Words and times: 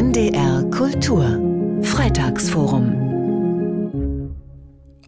NDR 0.00 0.64
Kultur 0.70 1.38
Freitagsforum 1.82 4.32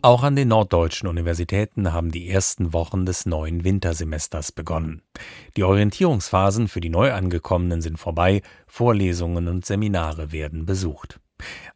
auch 0.02 0.22
an 0.22 0.36
den 0.36 0.48
norddeutschen 0.48 1.08
Universitäten 1.08 1.94
haben 1.94 2.10
die 2.10 2.28
ersten 2.28 2.74
Wochen 2.74 3.06
des 3.06 3.24
neuen 3.24 3.64
Wintersemesters 3.64 4.52
begonnen. 4.52 5.00
Die 5.56 5.62
Orientierungsphasen 5.62 6.68
für 6.68 6.82
die 6.82 6.90
Neuangekommenen 6.90 7.80
sind 7.80 7.98
vorbei, 7.98 8.42
Vorlesungen 8.66 9.48
und 9.48 9.64
Seminare 9.64 10.30
werden 10.30 10.66
besucht. 10.66 11.20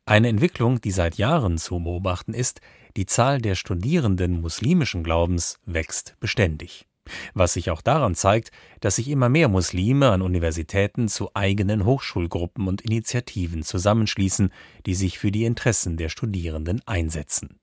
Eine 0.04 0.28
Entwicklung, 0.28 0.82
die 0.82 0.90
seit 0.90 1.16
Jahren 1.16 1.56
zu 1.56 1.82
beobachten 1.82 2.34
ist, 2.34 2.60
die 2.98 3.06
Zahl 3.06 3.40
der 3.40 3.54
Studierenden 3.54 4.42
muslimischen 4.42 5.02
Glaubens 5.02 5.58
wächst 5.64 6.16
beständig. 6.20 6.86
Was 7.34 7.54
sich 7.54 7.70
auch 7.70 7.82
daran 7.82 8.14
zeigt, 8.14 8.50
dass 8.80 8.96
sich 8.96 9.08
immer 9.08 9.28
mehr 9.28 9.48
Muslime 9.48 10.10
an 10.10 10.22
Universitäten 10.22 11.08
zu 11.08 11.30
eigenen 11.34 11.84
Hochschulgruppen 11.84 12.68
und 12.68 12.82
Initiativen 12.82 13.62
zusammenschließen, 13.62 14.50
die 14.86 14.94
sich 14.94 15.18
für 15.18 15.30
die 15.30 15.44
Interessen 15.44 15.96
der 15.96 16.08
Studierenden 16.08 16.82
einsetzen. 16.86 17.58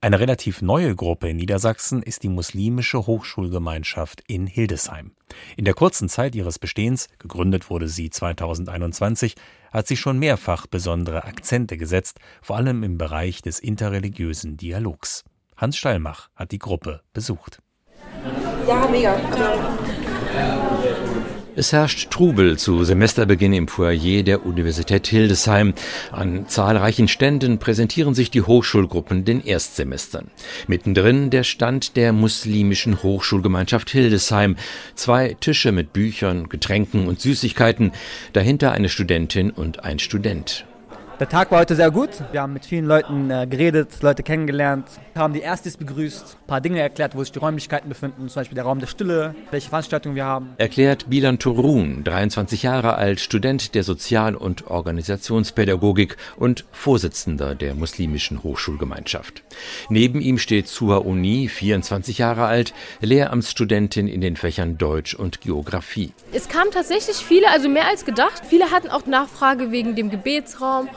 Eine 0.00 0.20
relativ 0.20 0.62
neue 0.62 0.96
Gruppe 0.96 1.28
in 1.28 1.36
Niedersachsen 1.36 2.02
ist 2.02 2.22
die 2.22 2.28
muslimische 2.28 3.06
Hochschulgemeinschaft 3.06 4.22
in 4.26 4.46
Hildesheim. 4.46 5.12
In 5.56 5.64
der 5.64 5.74
kurzen 5.74 6.08
Zeit 6.08 6.34
ihres 6.34 6.58
Bestehens, 6.58 7.08
gegründet 7.18 7.68
wurde 7.68 7.88
sie 7.88 8.08
2021, 8.08 9.34
hat 9.70 9.86
sie 9.86 9.96
schon 9.96 10.18
mehrfach 10.18 10.66
besondere 10.66 11.24
Akzente 11.24 11.76
gesetzt, 11.76 12.18
vor 12.40 12.56
allem 12.56 12.82
im 12.82 12.96
Bereich 12.96 13.42
des 13.42 13.58
interreligiösen 13.58 14.56
Dialogs. 14.56 15.24
Hans 15.56 15.76
Stallmach 15.76 16.30
hat 16.34 16.52
die 16.52 16.58
Gruppe 16.58 17.02
besucht. 17.12 17.60
Ja, 18.66 18.88
mega. 18.90 19.16
Es 21.56 21.72
herrscht 21.72 22.10
Trubel 22.10 22.58
zu 22.58 22.84
Semesterbeginn 22.84 23.52
im 23.52 23.68
Foyer 23.68 24.22
der 24.22 24.46
Universität 24.46 25.06
Hildesheim. 25.08 25.74
An 26.12 26.46
zahlreichen 26.48 27.08
Ständen 27.08 27.58
präsentieren 27.58 28.14
sich 28.14 28.30
die 28.30 28.42
Hochschulgruppen 28.42 29.24
den 29.24 29.44
Erstsemestern. 29.44 30.30
Mittendrin 30.68 31.28
der 31.28 31.42
Stand 31.42 31.96
der 31.96 32.12
muslimischen 32.12 33.02
Hochschulgemeinschaft 33.02 33.90
Hildesheim. 33.90 34.56
Zwei 34.94 35.36
Tische 35.38 35.72
mit 35.72 35.92
Büchern, 35.92 36.48
Getränken 36.48 37.08
und 37.08 37.20
Süßigkeiten. 37.20 37.92
Dahinter 38.32 38.72
eine 38.72 38.88
Studentin 38.88 39.50
und 39.50 39.84
ein 39.84 39.98
Student. 39.98 40.64
Der 41.20 41.28
Tag 41.28 41.50
war 41.50 41.60
heute 41.60 41.76
sehr 41.76 41.90
gut. 41.90 42.08
Wir 42.32 42.40
haben 42.40 42.54
mit 42.54 42.64
vielen 42.64 42.86
Leuten 42.86 43.30
äh, 43.30 43.46
geredet, 43.46 44.00
Leute 44.00 44.22
kennengelernt, 44.22 44.86
haben 45.14 45.34
die 45.34 45.42
Erstis 45.42 45.76
begrüßt, 45.76 46.38
ein 46.40 46.46
paar 46.46 46.62
Dinge 46.62 46.80
erklärt, 46.80 47.14
wo 47.14 47.22
sich 47.22 47.30
die 47.30 47.38
Räumlichkeiten 47.38 47.90
befinden, 47.90 48.30
zum 48.30 48.40
Beispiel 48.40 48.54
der 48.54 48.64
Raum 48.64 48.80
der 48.80 48.86
Stille, 48.86 49.34
welche 49.50 49.68
Veranstaltungen 49.68 50.14
wir 50.14 50.24
haben. 50.24 50.54
Erklärt 50.56 51.10
Bilan 51.10 51.38
Turun, 51.38 52.04
23 52.04 52.62
Jahre 52.62 52.94
alt, 52.94 53.20
Student 53.20 53.74
der 53.74 53.84
Sozial- 53.84 54.34
und 54.34 54.68
Organisationspädagogik 54.68 56.16
und 56.38 56.64
Vorsitzender 56.72 57.54
der 57.54 57.74
muslimischen 57.74 58.42
Hochschulgemeinschaft. 58.42 59.42
Neben 59.90 60.22
ihm 60.22 60.38
steht 60.38 60.68
Sua 60.68 60.96
Uni, 60.96 61.48
24 61.48 62.16
Jahre 62.16 62.46
alt, 62.46 62.72
Lehramtsstudentin 63.02 64.08
in 64.08 64.22
den 64.22 64.36
Fächern 64.36 64.78
Deutsch 64.78 65.14
und 65.14 65.42
Geografie. 65.42 66.14
Es 66.32 66.48
kamen 66.48 66.70
tatsächlich 66.70 67.16
viele, 67.16 67.50
also 67.50 67.68
mehr 67.68 67.88
als 67.88 68.06
gedacht. 68.06 68.44
Viele 68.48 68.70
hatten 68.70 68.88
auch 68.88 69.04
Nachfrage 69.04 69.70
wegen 69.70 69.96
dem 69.96 70.08
Gebetsraum 70.08 70.88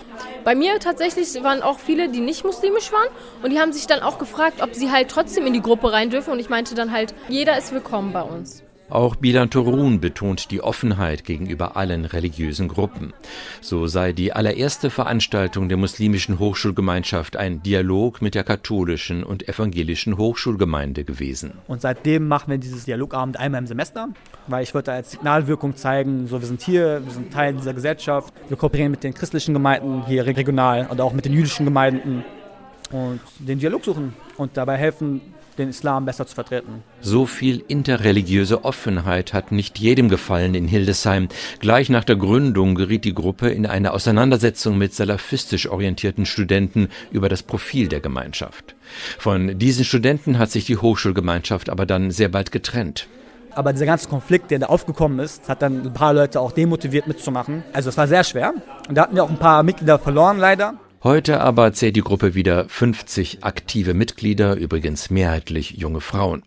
bei 0.44 0.56
mir 0.56 0.80
tatsächlich 0.80 1.42
waren 1.44 1.62
auch 1.62 1.80
viele, 1.80 2.10
die 2.10 2.20
nicht 2.20 2.44
muslimisch 2.44 2.92
waren 2.92 3.08
und 3.42 3.52
die 3.52 3.60
haben 3.60 3.74
sich 3.74 3.88
dann 3.88 4.02
auch 4.02 4.18
gefragt, 4.18 4.62
ob 4.62 4.76
sie 4.76 4.92
halt 4.92 5.10
trotzdem 5.10 5.46
in 5.48 5.54
die 5.54 5.62
Gruppe 5.62 5.92
rein 5.92 6.10
dürfen 6.10 6.32
und 6.32 6.40
ich 6.40 6.50
meinte 6.50 6.76
dann 6.76 6.92
halt, 6.92 7.14
jeder 7.28 7.58
ist 7.58 7.72
willkommen 7.72 8.12
bei 8.12 8.22
uns. 8.22 8.64
Auch 8.94 9.16
Bilan 9.16 9.50
Torun 9.50 10.00
betont 10.02 10.52
die 10.52 10.62
Offenheit 10.62 11.24
gegenüber 11.24 11.76
allen 11.78 12.06
religiösen 12.06 12.68
Gruppen. 12.68 13.12
So 13.60 13.88
sei 13.88 14.14
die 14.14 14.34
allererste 14.34 14.92
Veranstaltung 14.92 15.68
der 15.68 15.80
muslimischen 15.80 16.38
Hochschulgemeinschaft 16.38 17.36
ein 17.36 17.64
Dialog 17.64 18.22
mit 18.22 18.36
der 18.36 18.44
katholischen 18.44 19.24
und 19.24 19.50
evangelischen 19.50 20.20
Hochschulgemeinde 20.20 21.06
gewesen. 21.06 21.54
Und 21.66 21.82
seitdem 21.82 22.28
machen 22.28 22.52
wir 22.52 22.60
dieses 22.60 22.86
Dialogabend 22.86 23.40
einmal 23.40 23.62
im 23.62 23.68
Semester, 23.68 24.10
weil 24.46 24.62
ich 24.62 24.76
wollte 24.76 24.92
als 24.92 25.10
Signalwirkung 25.10 25.76
zeigen, 25.76 26.28
so 26.28 26.40
wir 26.40 26.48
sind 26.48 26.62
hier, 26.62 27.02
wir 27.04 27.12
sind 27.12 27.34
Teil 27.34 27.56
dieser 27.56 27.74
Gesellschaft, 27.74 28.32
wir 28.48 28.58
kooperieren 28.58 28.92
mit 28.92 29.04
den 29.04 29.16
christlichen 29.16 29.56
Gemeinden 29.56 30.06
hier 30.06 30.28
regional 30.28 30.86
und 30.86 31.02
auch 31.02 31.14
mit 31.14 31.26
den 31.26 31.34
jüdischen 31.34 31.66
Gemeinden 31.66 32.24
und 32.92 33.22
den 33.40 33.58
Dialog 33.58 33.84
suchen 33.86 34.14
und 34.38 34.56
dabei 34.56 34.78
helfen, 34.78 35.20
den 35.56 35.70
Islam 35.70 36.06
besser 36.06 36.26
zu 36.28 36.36
vertreten. 36.36 36.84
So 37.02 37.26
viel 37.26 37.64
interreligiöse 37.68 38.64
Offenheit 38.64 39.34
hat 39.34 39.52
nicht 39.52 39.80
jedem 39.80 40.10
gefallen 40.10 40.56
in 40.56 40.68
Hildesheim. 40.68 41.28
Gleich 41.60 41.90
nach 41.90 42.04
der 42.04 42.16
Gründung 42.16 42.76
geriet 42.76 43.06
die 43.06 43.14
Gruppe 43.14 43.50
in 43.50 43.66
eine 43.66 43.94
Auseinandersetzung 43.94 44.78
mit 44.78 44.94
salafistisch 44.94 45.70
orientierten 45.70 46.26
Studenten 46.26 46.90
über 47.12 47.30
das 47.30 47.44
Profil 47.44 47.88
der 47.88 48.00
Gemeinschaft. 48.00 48.76
Von 49.18 49.58
diesen 49.60 49.86
Studenten 49.86 50.38
hat 50.40 50.52
sich 50.52 50.66
die 50.66 50.78
Hochschulgemeinschaft 50.78 51.70
aber 51.70 51.86
dann 51.86 52.12
sehr 52.12 52.30
bald 52.30 52.52
getrennt. 52.52 53.08
Aber 53.56 53.72
dieser 53.72 53.86
ganze 53.86 54.10
Konflikt, 54.10 54.52
der 54.52 54.60
da 54.60 54.66
aufgekommen 54.68 55.20
ist, 55.20 55.48
hat 55.48 55.62
dann 55.62 55.86
ein 55.86 55.94
paar 55.94 56.14
Leute 56.14 56.40
auch 56.40 56.52
demotiviert 56.52 57.08
mitzumachen. 57.08 57.64
Also 57.72 57.90
es 57.90 57.98
war 57.98 58.08
sehr 58.08 58.24
schwer. 58.24 58.54
Und 58.90 58.96
da 58.96 59.04
hatten 59.04 59.16
wir 59.16 59.24
auch 59.24 59.30
ein 59.30 59.38
paar 59.38 59.64
Mitglieder 59.64 60.00
verloren 60.00 60.40
leider. 60.40 60.76
Heute 61.04 61.42
aber 61.42 61.74
zählt 61.74 61.98
die 61.98 62.02
Gruppe 62.02 62.34
wieder 62.34 62.70
50 62.70 63.44
aktive 63.44 63.94
Mitglieder, 63.94 64.56
übrigens 64.56 65.10
mehrheitlich 65.10 65.72
junge 65.72 66.00
Frauen. 66.00 66.44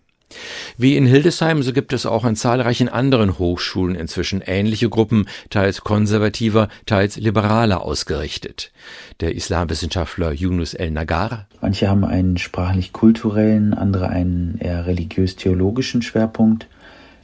Wie 0.78 0.97
in 0.97 1.05
Hildesheim, 1.05 1.62
so 1.62 1.75
gibt 1.75 1.93
es 1.93 2.06
auch 2.06 2.25
an 2.25 2.37
zahlreichen 2.37 2.89
anderen 2.89 3.39
Hochschulen 3.39 3.94
inzwischen 3.94 4.41
ähnliche 4.41 4.89
Gruppen, 4.89 5.28
teils 5.50 5.83
konservativer, 5.83 6.69
teils 6.87 7.19
liberaler 7.19 7.83
ausgerichtet. 7.83 8.72
Der 9.21 9.34
Islamwissenschaftler 9.34 10.33
Yunus 10.33 10.73
El-Nagar. 10.73 11.49
Manche 11.61 11.91
haben 11.91 12.06
einen 12.06 12.38
sprachlich-kulturellen, 12.38 13.75
andere 13.75 14.09
einen 14.09 14.56
eher 14.59 14.87
religiös-theologischen 14.87 16.00
Schwerpunkt. 16.00 16.67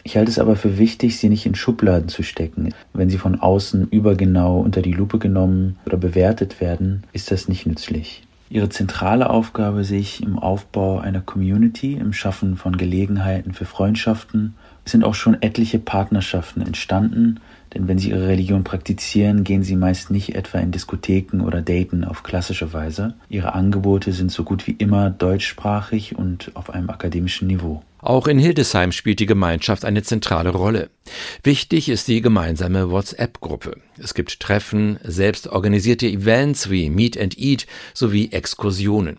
Ich 0.04 0.16
halte 0.16 0.30
es 0.30 0.38
aber 0.38 0.56
für 0.56 0.78
wichtig, 0.78 1.18
sie 1.18 1.28
nicht 1.28 1.46
in 1.46 1.54
Schubladen 1.54 2.08
zu 2.08 2.22
stecken. 2.22 2.74
Wenn 2.92 3.10
sie 3.10 3.18
von 3.18 3.38
außen 3.38 3.88
übergenau 3.88 4.60
unter 4.60 4.82
die 4.82 4.92
Lupe 4.92 5.18
genommen 5.18 5.76
oder 5.86 5.96
bewertet 5.96 6.60
werden, 6.60 7.04
ist 7.12 7.30
das 7.30 7.48
nicht 7.48 7.66
nützlich. 7.66 8.22
Ihre 8.52 8.68
zentrale 8.68 9.30
Aufgabe 9.30 9.82
sehe 9.84 10.00
ich 10.00 10.22
im 10.22 10.38
Aufbau 10.38 10.98
einer 10.98 11.22
Community, 11.22 11.94
im 11.94 12.12
Schaffen 12.12 12.56
von 12.56 12.76
Gelegenheiten 12.76 13.54
für 13.54 13.64
Freundschaften. 13.64 14.56
Sind 14.84 15.04
auch 15.04 15.14
schon 15.14 15.40
etliche 15.40 15.78
Partnerschaften 15.78 16.60
entstanden, 16.60 17.40
denn 17.74 17.88
wenn 17.88 17.98
sie 17.98 18.10
ihre 18.10 18.28
Religion 18.28 18.64
praktizieren, 18.64 19.44
gehen 19.44 19.62
sie 19.62 19.76
meist 19.76 20.10
nicht 20.10 20.34
etwa 20.34 20.58
in 20.58 20.72
Diskotheken 20.72 21.40
oder 21.40 21.62
daten 21.62 22.04
auf 22.04 22.22
klassische 22.22 22.72
Weise. 22.72 23.14
Ihre 23.28 23.54
Angebote 23.54 24.12
sind 24.12 24.30
so 24.30 24.44
gut 24.44 24.66
wie 24.66 24.72
immer 24.72 25.10
deutschsprachig 25.10 26.16
und 26.16 26.50
auf 26.54 26.70
einem 26.70 26.90
akademischen 26.90 27.46
Niveau. 27.46 27.82
Auch 27.98 28.26
in 28.26 28.38
Hildesheim 28.38 28.90
spielt 28.90 29.20
die 29.20 29.26
Gemeinschaft 29.26 29.84
eine 29.84 30.02
zentrale 30.02 30.50
Rolle. 30.50 30.90
Wichtig 31.44 31.88
ist 31.88 32.08
die 32.08 32.20
gemeinsame 32.20 32.90
WhatsApp-Gruppe. 32.90 33.76
Es 33.96 34.14
gibt 34.14 34.40
Treffen, 34.40 34.98
selbst 35.04 35.46
organisierte 35.46 36.08
Events 36.08 36.68
wie 36.68 36.90
Meet 36.90 37.18
and 37.18 37.38
Eat 37.38 37.66
sowie 37.94 38.32
Exkursionen. 38.32 39.18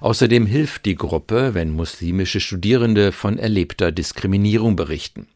Außerdem 0.00 0.46
hilft 0.46 0.84
die 0.86 0.94
Gruppe, 0.94 1.54
wenn 1.54 1.70
muslimische 1.70 2.40
Studierende 2.40 3.12
von 3.12 3.38
erlebter 3.38 3.92
Diskriminierung 3.92 4.76
berichten. 4.76 5.26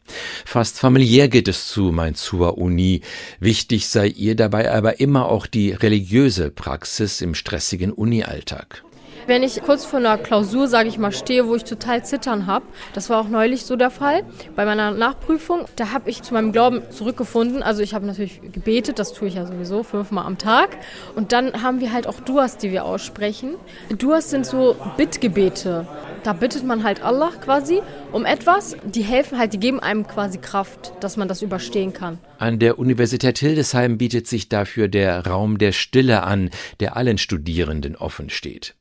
Fast 0.45 0.79
familiär 0.79 1.29
geht 1.29 1.49
es 1.49 1.69
zu, 1.69 1.93
meint 1.93 2.17
Sua 2.19 2.49
Uni. 2.49 3.03
Wichtig 3.41 3.89
sei 3.89 4.09
ihr 4.09 4.37
dabei 4.37 4.73
aber 4.73 5.01
immer 5.01 5.27
auch 5.29 5.47
die 5.47 5.73
religiöse 5.73 6.51
Praxis 6.51 7.21
im 7.21 7.35
stressigen 7.35 7.93
Uni-Alltag. 7.93 8.85
Wenn 9.27 9.43
ich 9.43 9.63
kurz 9.63 9.85
vor 9.85 10.01
einer 10.01 10.19
Klausur, 10.19 10.67
sage 10.67 10.89
ich 10.89 10.99
mal, 10.99 11.13
stehe, 11.13 11.47
wo 11.47 11.55
ich 11.55 11.65
total 11.65 12.05
zittern 12.05 12.47
habe, 12.47 12.65
das 12.93 13.09
war 13.09 13.21
auch 13.21 13.29
neulich 13.29 13.65
so 13.65 13.77
der 13.77 13.91
Fall 13.91 14.25
bei 14.57 14.65
meiner 14.65 14.91
Nachprüfung, 14.91 15.67
da 15.77 15.93
habe 15.93 16.11
ich 16.11 16.23
zu 16.23 16.35
meinem 16.35 16.53
Glauben 16.53 16.83
zurückgefunden. 16.91 17.63
Also 17.63 17.83
ich 17.83 17.95
habe 17.95 18.05
natürlich 18.07 18.41
gebetet, 18.53 18.99
das 18.99 19.13
tue 19.13 19.29
ich 19.29 19.35
ja 19.35 19.47
sowieso 19.47 19.83
fünfmal 19.85 20.27
am 20.27 20.39
Tag. 20.39 20.77
Und 21.15 21.33
dann 21.33 21.63
haben 21.63 21.81
wir 21.81 21.93
halt 21.93 22.07
auch 22.07 22.21
Duas, 22.21 22.57
die 22.59 22.73
wir 22.73 22.85
aussprechen. 22.85 23.55
Duas 23.97 24.31
sind 24.31 24.45
so 24.45 24.77
Bittgebete. 24.97 25.87
Da 26.25 26.33
bittet 26.33 26.65
man 26.65 26.85
halt 26.85 27.03
Allah 27.03 27.31
quasi 27.41 27.83
um 28.13 28.25
etwas. 28.25 28.77
Die 28.85 29.03
helfen 29.03 29.39
halt, 29.39 29.53
die 29.53 29.59
geben 29.59 29.81
einem 29.81 30.07
quasi 30.07 30.39
Kraft, 30.39 30.93
dass 31.01 31.17
man 31.17 31.27
das 31.29 31.43
überstehen 31.43 31.93
kann. 31.93 32.19
An 32.39 32.59
der 32.59 32.79
Universität 32.79 33.39
Hildesheim 33.39 33.99
bietet 33.99 34.27
sich 34.27 34.49
dafür 34.49 34.89
der 34.89 35.27
Raum 35.27 35.59
der 35.59 35.73
Stille 35.73 36.23
an, 36.23 36.51
der 36.81 36.97
allen 36.97 37.19
Studierenden 37.19 37.97
offen 37.97 38.31
steht. 38.31 38.75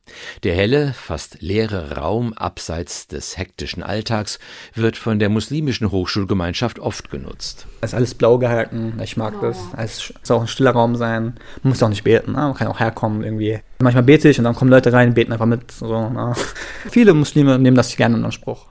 Der 0.43 0.55
helle, 0.55 0.93
fast 0.93 1.41
leere 1.41 1.97
Raum 1.97 2.33
abseits 2.33 3.07
des 3.07 3.37
hektischen 3.37 3.83
Alltags 3.83 4.39
wird 4.73 4.97
von 4.97 5.19
der 5.19 5.29
muslimischen 5.29 5.91
Hochschulgemeinschaft 5.91 6.79
oft 6.79 7.09
genutzt. 7.09 7.67
Es 7.81 7.91
ist 7.91 7.95
alles 7.95 8.15
blau 8.15 8.37
gehalten, 8.37 8.99
ich 9.03 9.17
mag 9.17 9.39
das. 9.41 9.57
Es 9.77 10.13
soll 10.23 10.37
auch 10.37 10.41
ein 10.41 10.47
stiller 10.47 10.71
Raum 10.71 10.95
sein. 10.95 11.35
Man 11.63 11.71
muss 11.71 11.83
auch 11.83 11.89
nicht 11.89 12.03
beten, 12.03 12.31
ne? 12.31 12.37
man 12.37 12.53
kann 12.53 12.67
auch 12.67 12.79
herkommen 12.79 13.23
irgendwie. 13.23 13.59
Manchmal 13.79 14.03
bete 14.03 14.29
ich 14.29 14.37
und 14.37 14.45
dann 14.45 14.55
kommen 14.55 14.71
Leute 14.71 14.93
rein, 14.93 15.13
beten 15.13 15.31
einfach 15.31 15.45
mit. 15.45 15.71
So, 15.71 16.09
ne? 16.09 16.33
Viele 16.89 17.13
Muslime 17.13 17.59
nehmen 17.59 17.77
das 17.77 17.95
gerne 17.95 18.17
in 18.17 18.25
Anspruch. 18.25 18.67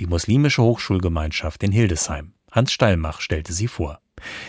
Die 0.00 0.06
muslimische 0.06 0.62
Hochschulgemeinschaft 0.62 1.62
in 1.62 1.72
Hildesheim. 1.72 2.32
Hans 2.50 2.72
Stallmach 2.72 3.20
stellte 3.20 3.52
sie 3.52 3.68
vor. 3.68 4.00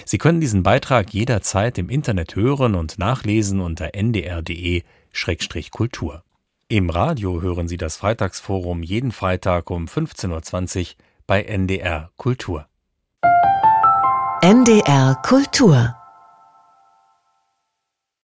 Sie 0.06 0.18
können 0.18 0.40
diesen 0.42 0.64
Beitrag 0.64 1.14
jederzeit 1.14 1.78
im 1.78 1.90
Internet 1.90 2.36
hören 2.36 2.74
und 2.76 3.00
nachlesen 3.00 3.62
unter 3.62 3.94
ndr.de-kultur. 3.94 6.25
Im 6.68 6.90
Radio 6.90 7.44
hören 7.44 7.68
Sie 7.68 7.78
das 7.78 7.96
Freitagsforum 7.96 8.82
jeden 8.82 9.12
Freitag 9.12 9.70
um 9.70 9.86
15.20 9.86 10.80
Uhr 10.80 10.88
bei 11.28 11.44
NDR 11.44 12.10
Kultur. 12.18 12.66
NDR 14.42 15.14
Kultur 15.22 15.96